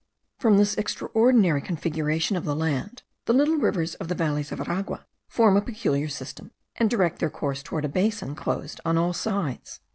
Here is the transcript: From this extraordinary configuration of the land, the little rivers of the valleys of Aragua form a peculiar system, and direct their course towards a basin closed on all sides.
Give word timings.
From 0.39 0.57
this 0.57 0.73
extraordinary 0.79 1.61
configuration 1.61 2.35
of 2.35 2.43
the 2.43 2.55
land, 2.55 3.03
the 3.25 3.33
little 3.33 3.57
rivers 3.57 3.93
of 3.93 4.07
the 4.07 4.15
valleys 4.15 4.51
of 4.51 4.59
Aragua 4.59 5.05
form 5.27 5.55
a 5.55 5.61
peculiar 5.61 6.07
system, 6.07 6.49
and 6.77 6.89
direct 6.89 7.19
their 7.19 7.29
course 7.29 7.61
towards 7.61 7.85
a 7.85 7.87
basin 7.87 8.33
closed 8.33 8.81
on 8.83 8.97
all 8.97 9.13
sides. 9.13 9.79